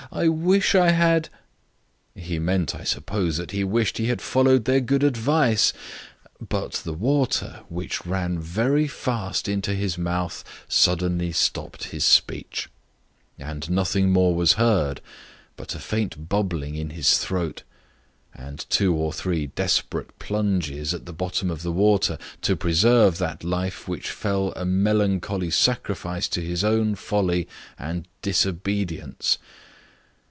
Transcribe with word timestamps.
I 0.13 0.27
wish 0.27 0.75
I 0.75 0.91
had_ 0.91 1.27
He 2.13 2.37
meant 2.37 2.75
I 2.75 2.83
suppose, 2.83 3.37
that 3.37 3.51
he 3.51 3.63
wished 3.63 3.97
he 3.97 4.07
had 4.07 4.21
followed 4.21 4.65
their 4.65 4.81
good 4.81 5.03
advice; 5.03 5.71
but 6.45 6.73
the 6.83 6.91
water, 6.93 7.61
which 7.69 8.05
ran 8.05 8.37
very 8.37 8.89
fast 8.89 9.47
into 9.47 9.73
his 9.73 9.97
mouth, 9.97 10.43
suddenly 10.67 11.31
stopped 11.31 11.85
his 11.85 12.03
speech, 12.03 12.67
and 13.39 13.69
nothing 13.69 14.09
more 14.11 14.35
was 14.35 14.53
heard 14.53 14.99
but 15.55 15.75
a 15.75 15.79
faint 15.79 16.27
bubbling 16.27 16.75
in 16.75 16.89
his 16.89 17.17
throat, 17.17 17.63
and 18.35 18.65
two 18.69 18.93
or 18.93 19.13
three 19.13 19.47
desperate 19.47 20.19
plunges 20.19 20.93
at 20.93 21.05
the 21.05 21.13
bottom 21.13 21.49
of 21.49 21.63
the 21.63 21.71
water, 21.71 22.17
to 22.41 22.57
preserve 22.57 23.17
that 23.17 23.45
life 23.45 23.87
which 23.87 24.11
fell 24.11 24.51
a 24.57 24.65
melancholy 24.65 25.51
sacrifice 25.51 26.27
to 26.27 26.41
his 26.41 26.65
own 26.65 26.95
folly 26.95 27.47
and 27.79 28.07
disobedience! 28.21 29.37